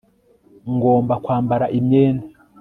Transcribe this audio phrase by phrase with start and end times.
[0.73, 2.25] ngomba kwambara imyenda